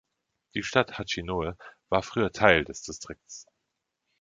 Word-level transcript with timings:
Die 0.55 0.63
Stadt 0.63 0.97
Hachinohe 0.97 1.55
war 1.89 2.01
früher 2.01 2.31
Teil 2.31 2.63
des 2.63 2.81
Distrikts. 2.81 3.45